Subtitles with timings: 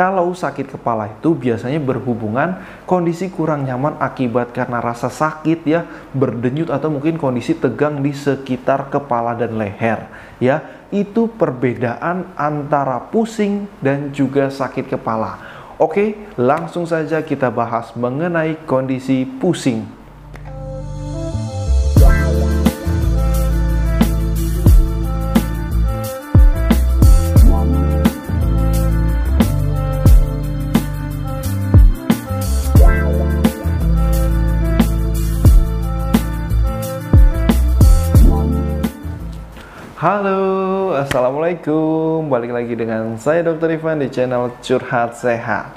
[0.00, 2.56] Kalau sakit kepala itu biasanya berhubungan
[2.88, 5.84] kondisi kurang nyaman akibat karena rasa sakit ya,
[6.16, 10.08] berdenyut atau mungkin kondisi tegang di sekitar kepala dan leher
[10.40, 10.64] ya.
[10.88, 15.36] Itu perbedaan antara pusing dan juga sakit kepala.
[15.76, 19.99] Oke, langsung saja kita bahas mengenai kondisi pusing.
[40.00, 42.32] Halo, Assalamualaikum.
[42.32, 43.76] Balik lagi dengan saya Dr.
[43.76, 45.76] Ivan di channel Curhat Sehat.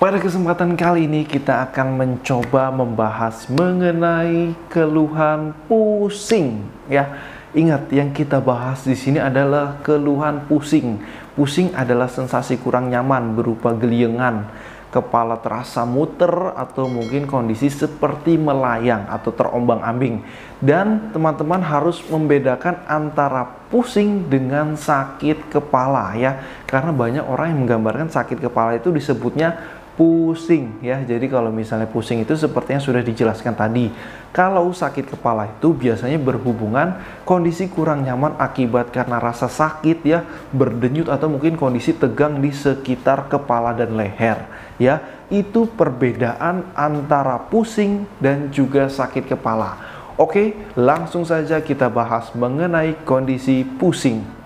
[0.00, 7.04] Pada kesempatan kali ini kita akan mencoba membahas mengenai keluhan pusing ya.
[7.52, 10.96] Ingat yang kita bahas di sini adalah keluhan pusing.
[11.36, 14.48] Pusing adalah sensasi kurang nyaman berupa geliengan
[14.90, 20.22] kepala terasa muter atau mungkin kondisi seperti melayang atau terombang-ambing.
[20.60, 26.42] Dan teman-teman harus membedakan antara pusing dengan sakit kepala ya.
[26.66, 31.02] Karena banyak orang yang menggambarkan sakit kepala itu disebutnya pusing ya.
[31.02, 33.90] Jadi kalau misalnya pusing itu seperti yang sudah dijelaskan tadi.
[34.30, 40.22] Kalau sakit kepala itu biasanya berhubungan kondisi kurang nyaman akibat karena rasa sakit ya,
[40.54, 44.46] berdenyut atau mungkin kondisi tegang di sekitar kepala dan leher
[44.78, 45.02] ya.
[45.30, 49.78] Itu perbedaan antara pusing dan juga sakit kepala.
[50.18, 54.39] Oke, langsung saja kita bahas mengenai kondisi pusing.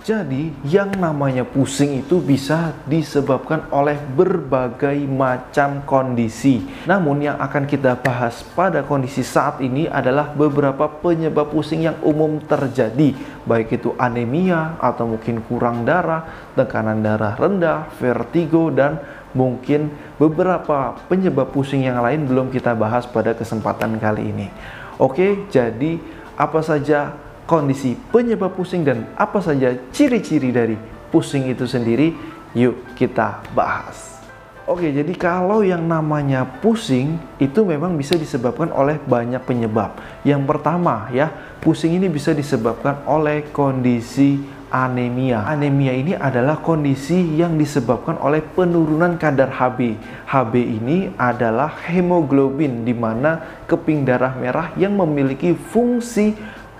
[0.00, 6.64] Jadi, yang namanya pusing itu bisa disebabkan oleh berbagai macam kondisi.
[6.88, 12.40] Namun, yang akan kita bahas pada kondisi saat ini adalah beberapa penyebab pusing yang umum
[12.40, 13.12] terjadi,
[13.44, 16.24] baik itu anemia atau mungkin kurang darah,
[16.56, 19.04] tekanan darah rendah, vertigo, dan
[19.36, 24.48] mungkin beberapa penyebab pusing yang lain belum kita bahas pada kesempatan kali ini.
[24.96, 26.00] Oke, jadi
[26.40, 27.12] apa saja
[27.50, 30.78] kondisi penyebab pusing dan apa saja ciri-ciri dari
[31.10, 32.14] pusing itu sendiri,
[32.54, 34.22] yuk kita bahas.
[34.70, 39.98] Oke, jadi kalau yang namanya pusing itu memang bisa disebabkan oleh banyak penyebab.
[40.22, 41.26] Yang pertama ya,
[41.58, 44.38] pusing ini bisa disebabkan oleh kondisi
[44.70, 45.42] anemia.
[45.42, 49.98] Anemia ini adalah kondisi yang disebabkan oleh penurunan kadar Hb.
[50.30, 56.38] Hb ini adalah hemoglobin di mana keping darah merah yang memiliki fungsi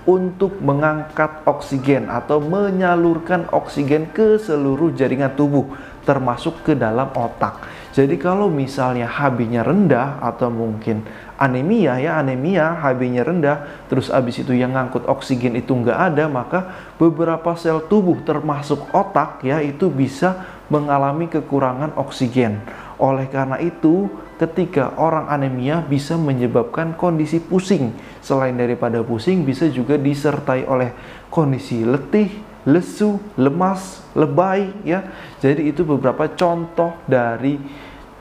[0.09, 5.69] untuk mengangkat oksigen atau menyalurkan oksigen ke seluruh jaringan tubuh
[6.01, 7.61] termasuk ke dalam otak.
[7.91, 11.03] Jadi kalau misalnya HB-nya rendah atau mungkin
[11.35, 13.57] anemia ya anemia HB-nya rendah
[13.91, 19.43] terus abis itu yang ngangkut oksigen itu nggak ada maka beberapa sel tubuh termasuk otak
[19.43, 20.39] ya itu bisa
[20.71, 22.63] mengalami kekurangan oksigen.
[23.01, 24.05] Oleh karena itu
[24.37, 27.97] ketika orang anemia bisa menyebabkan kondisi pusing.
[28.21, 30.93] Selain daripada pusing bisa juga disertai oleh
[31.33, 32.29] kondisi letih,
[32.69, 35.01] lesu, lemas, lebay ya.
[35.41, 37.57] Jadi itu beberapa contoh dari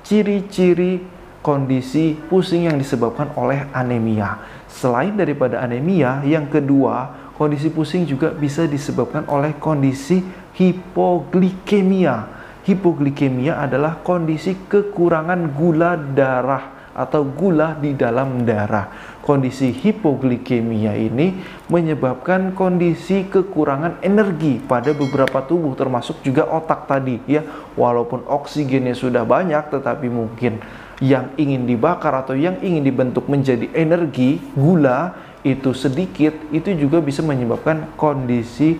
[0.00, 1.04] ciri-ciri
[1.44, 4.40] kondisi pusing yang disebabkan oleh anemia.
[4.64, 10.24] Selain daripada anemia, yang kedua, kondisi pusing juga bisa disebabkan oleh kondisi
[10.56, 18.90] hipoglikemia hipoglikemia adalah kondisi kekurangan gula darah atau gula di dalam darah.
[19.22, 21.38] Kondisi hipoglikemia ini
[21.70, 27.46] menyebabkan kondisi kekurangan energi pada beberapa tubuh termasuk juga otak tadi ya.
[27.78, 30.58] Walaupun oksigennya sudah banyak tetapi mungkin
[31.00, 37.24] yang ingin dibakar atau yang ingin dibentuk menjadi energi gula itu sedikit itu juga bisa
[37.24, 38.76] menyebabkan kondisi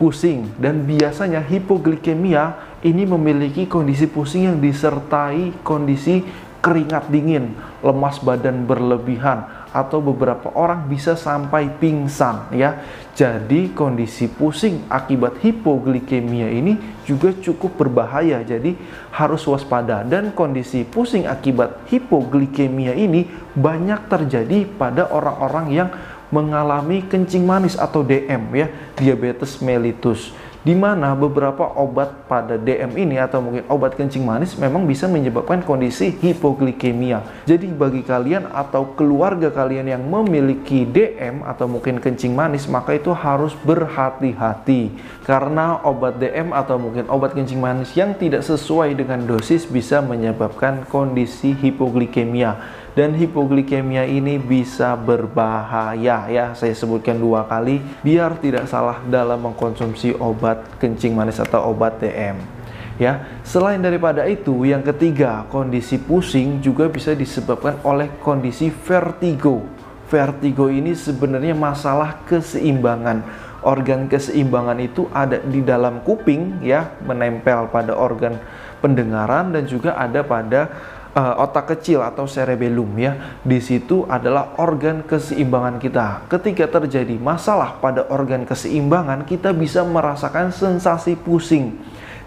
[0.00, 6.24] pusing dan biasanya hipoglikemia ini memiliki kondisi pusing yang disertai kondisi
[6.60, 12.84] keringat dingin, lemas badan berlebihan, atau beberapa orang bisa sampai pingsan ya.
[13.16, 18.44] Jadi kondisi pusing akibat hipoglikemia ini juga cukup berbahaya.
[18.44, 18.76] Jadi
[19.12, 25.88] harus waspada dan kondisi pusing akibat hipoglikemia ini banyak terjadi pada orang-orang yang
[26.30, 28.66] mengalami kencing manis atau DM ya,
[28.96, 30.30] diabetes mellitus
[30.60, 35.64] di mana beberapa obat pada DM ini atau mungkin obat kencing manis memang bisa menyebabkan
[35.64, 37.24] kondisi hipoglikemia.
[37.48, 43.08] Jadi bagi kalian atau keluarga kalian yang memiliki DM atau mungkin kencing manis maka itu
[43.16, 44.92] harus berhati-hati
[45.24, 50.84] karena obat DM atau mungkin obat kencing manis yang tidak sesuai dengan dosis bisa menyebabkan
[50.92, 58.98] kondisi hipoglikemia dan hipoglikemia ini bisa berbahaya ya saya sebutkan dua kali biar tidak salah
[59.06, 62.60] dalam mengkonsumsi obat kencing manis atau obat DM
[63.00, 63.24] ya.
[63.40, 69.64] Selain daripada itu, yang ketiga, kondisi pusing juga bisa disebabkan oleh kondisi vertigo.
[70.12, 73.48] Vertigo ini sebenarnya masalah keseimbangan.
[73.60, 78.36] Organ keseimbangan itu ada di dalam kuping ya, menempel pada organ
[78.80, 80.72] pendengaran dan juga ada pada
[81.14, 83.40] uh, otak kecil atau cerebellum ya.
[83.42, 86.26] Di situ adalah organ keseimbangan kita.
[86.30, 91.78] Ketika terjadi masalah pada organ keseimbangan, kita bisa merasakan sensasi pusing.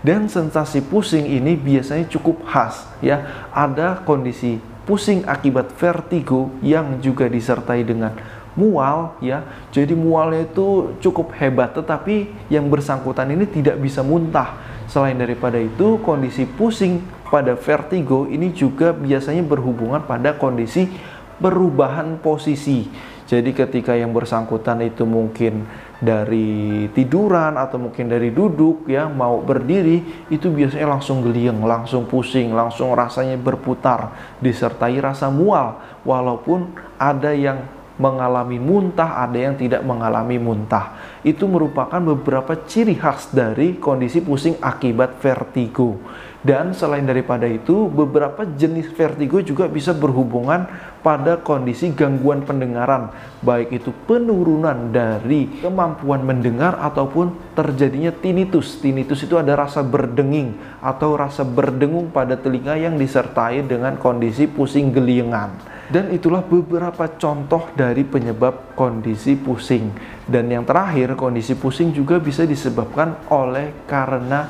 [0.04, 3.48] Dan sensasi pusing ini biasanya cukup khas ya.
[3.56, 8.12] Ada kondisi pusing akibat vertigo yang juga disertai dengan
[8.54, 9.48] mual ya.
[9.72, 14.60] Jadi mualnya itu cukup hebat tetapi yang bersangkutan ini tidak bisa muntah.
[14.92, 17.02] Selain daripada itu, kondisi pusing
[17.34, 20.86] pada vertigo ini juga biasanya berhubungan pada kondisi
[21.42, 22.86] perubahan posisi.
[23.26, 25.66] Jadi ketika yang bersangkutan itu mungkin
[25.98, 32.54] dari tiduran atau mungkin dari duduk ya mau berdiri itu biasanya langsung geliang, langsung pusing,
[32.54, 36.70] langsung rasanya berputar disertai rasa mual walaupun
[37.02, 37.66] ada yang
[37.98, 40.98] mengalami muntah, ada yang tidak mengalami muntah.
[41.22, 46.02] Itu merupakan beberapa ciri khas dari kondisi pusing akibat vertigo.
[46.44, 50.68] Dan selain daripada itu, beberapa jenis vertigo juga bisa berhubungan
[51.00, 58.76] pada kondisi gangguan pendengaran, baik itu penurunan dari kemampuan mendengar ataupun terjadinya tinnitus.
[58.84, 64.92] Tinnitus itu ada rasa berdenging atau rasa berdengung pada telinga yang disertai dengan kondisi pusing
[64.92, 65.73] geliengan.
[65.92, 69.92] Dan itulah beberapa contoh dari penyebab kondisi pusing.
[70.24, 74.48] Dan yang terakhir, kondisi pusing juga bisa disebabkan oleh karena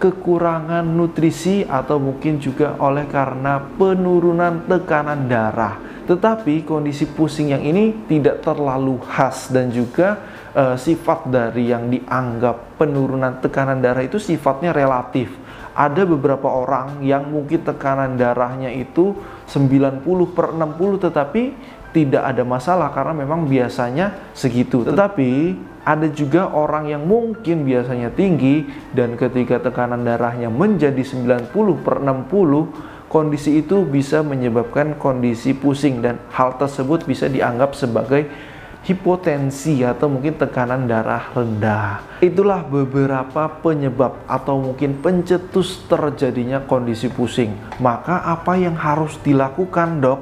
[0.00, 5.76] kekurangan nutrisi atau mungkin juga oleh karena penurunan tekanan darah.
[6.08, 10.16] Tetapi kondisi pusing yang ini tidak terlalu khas dan juga
[10.56, 15.30] e, sifat dari yang dianggap penurunan tekanan darah itu sifatnya relatif.
[15.76, 19.14] Ada beberapa orang yang mungkin tekanan darahnya itu
[19.50, 21.42] 90 per 60 tetapi
[21.90, 24.86] tidak ada masalah karena memang biasanya segitu.
[24.86, 31.50] Tetapi ada juga orang yang mungkin biasanya tinggi dan ketika tekanan darahnya menjadi 90
[31.82, 38.30] per 60 kondisi itu bisa menyebabkan kondisi pusing dan hal tersebut bisa dianggap sebagai
[38.80, 42.20] hipotensi atau mungkin tekanan darah rendah.
[42.24, 47.52] Itulah beberapa penyebab atau mungkin pencetus terjadinya kondisi pusing.
[47.80, 50.20] Maka apa yang harus dilakukan, Dok?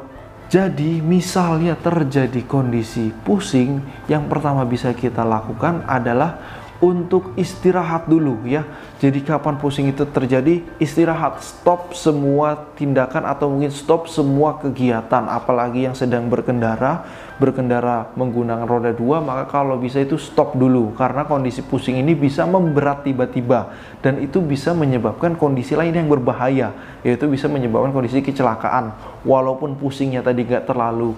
[0.49, 6.40] Jadi, misalnya terjadi kondisi pusing, yang pertama bisa kita lakukan adalah
[6.79, 8.63] untuk istirahat dulu ya.
[9.03, 15.87] Jadi kapan pusing itu terjadi, istirahat, stop semua tindakan atau mungkin stop semua kegiatan, apalagi
[15.91, 17.07] yang sedang berkendara,
[17.39, 22.47] berkendara menggunakan roda dua, maka kalau bisa itu stop dulu karena kondisi pusing ini bisa
[22.47, 28.95] memberat tiba-tiba dan itu bisa menyebabkan kondisi lain yang berbahaya, yaitu bisa menyebabkan kondisi kecelakaan.
[29.27, 31.15] Walaupun pusingnya tadi gak terlalu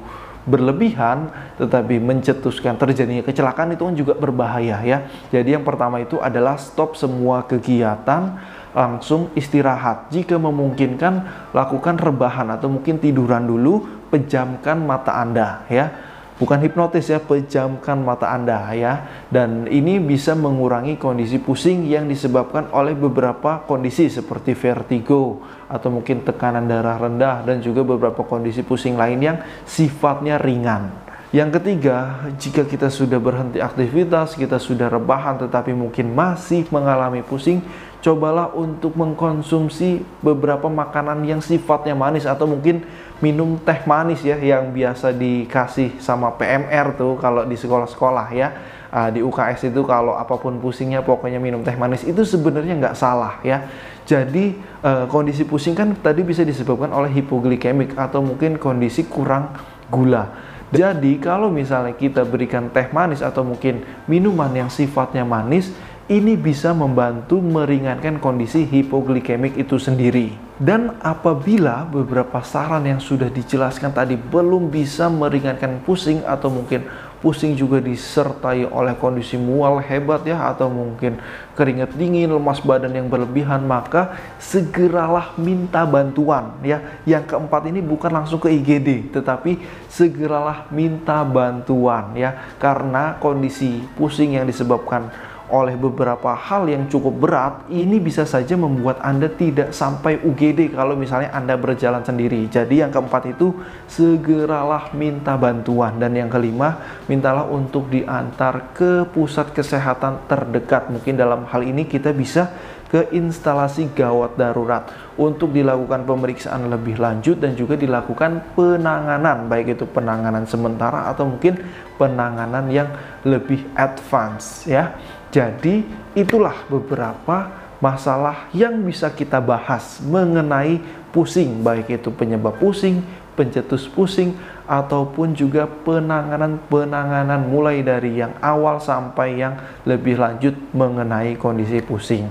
[0.49, 1.29] berlebihan
[1.61, 4.99] tetapi mencetuskan terjadinya kecelakaan itu kan juga berbahaya ya.
[5.29, 8.37] Jadi yang pertama itu adalah stop semua kegiatan
[8.71, 10.09] langsung istirahat.
[10.15, 16.10] Jika memungkinkan lakukan rebahan atau mungkin tiduran dulu, pejamkan mata Anda ya
[16.41, 19.29] bukan hipnotis ya, pejamkan mata Anda ya.
[19.29, 26.25] Dan ini bisa mengurangi kondisi pusing yang disebabkan oleh beberapa kondisi seperti vertigo atau mungkin
[26.25, 31.10] tekanan darah rendah dan juga beberapa kondisi pusing lain yang sifatnya ringan.
[31.31, 37.63] Yang ketiga, jika kita sudah berhenti aktivitas, kita sudah rebahan tetapi mungkin masih mengalami pusing,
[38.03, 42.83] cobalah untuk mengkonsumsi beberapa makanan yang sifatnya manis atau mungkin
[43.23, 48.51] minum teh manis ya yang biasa dikasih sama PMR tuh kalau di sekolah-sekolah ya.
[48.91, 52.99] Uh, di UKS itu kalau apa pun pusingnya pokoknya minum teh manis itu sebenarnya nggak
[52.99, 53.71] salah ya.
[54.03, 59.55] Jadi uh, kondisi pusing kan tadi bisa disebabkan oleh hipoglikemik atau mungkin kondisi kurang
[59.87, 65.75] gula jadi kalau misalnya kita berikan teh manis atau mungkin minuman yang sifatnya manis
[66.11, 70.35] ini bisa membantu meringankan kondisi hipoglikemik itu sendiri.
[70.59, 76.87] Dan apabila beberapa saran yang sudah dijelaskan tadi belum bisa meringankan pusing atau mungkin
[77.21, 81.21] pusing juga disertai oleh kondisi mual hebat ya atau mungkin
[81.53, 86.81] keringat dingin, lemas badan yang berlebihan, maka segeralah minta bantuan ya.
[87.05, 89.61] Yang keempat ini bukan langsung ke IGD, tetapi
[89.93, 95.13] segeralah minta bantuan ya karena kondisi pusing yang disebabkan
[95.51, 100.95] oleh beberapa hal yang cukup berat, ini bisa saja membuat Anda tidak sampai UGD kalau
[100.95, 102.47] misalnya Anda berjalan sendiri.
[102.47, 103.53] Jadi yang keempat itu
[103.91, 110.89] segeralah minta bantuan dan yang kelima mintalah untuk diantar ke pusat kesehatan terdekat.
[110.89, 112.55] Mungkin dalam hal ini kita bisa
[112.91, 119.87] ke instalasi gawat darurat untuk dilakukan pemeriksaan lebih lanjut dan juga dilakukan penanganan baik itu
[119.87, 121.55] penanganan sementara atau mungkin
[121.95, 122.91] penanganan yang
[123.23, 124.91] lebih advance ya.
[125.31, 125.87] Jadi
[126.19, 133.03] itulah beberapa masalah yang bisa kita bahas mengenai pusing baik itu penyebab pusing,
[133.35, 134.35] pencetus pusing
[134.67, 142.31] ataupun juga penanganan-penanganan mulai dari yang awal sampai yang lebih lanjut mengenai kondisi pusing.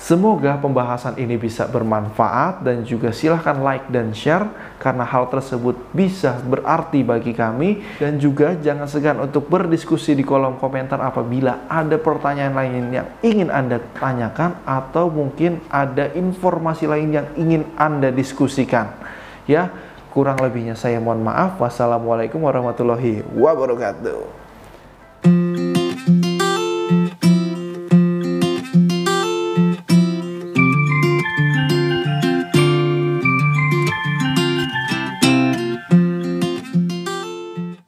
[0.00, 4.48] Semoga pembahasan ini bisa bermanfaat dan juga silahkan like dan share
[4.80, 10.56] karena hal tersebut bisa berarti bagi kami dan juga jangan segan untuk berdiskusi di kolom
[10.56, 17.28] komentar apabila ada pertanyaan lain yang ingin Anda tanyakan atau mungkin ada informasi lain yang
[17.36, 18.96] ingin Anda diskusikan.
[19.44, 19.68] Ya,
[20.10, 21.54] Kurang lebihnya saya mohon maaf.
[21.62, 24.39] Wassalamualaikum warahmatullahi wabarakatuh.